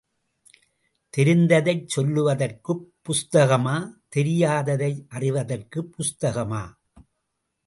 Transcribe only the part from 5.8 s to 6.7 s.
புஸ்தகமா?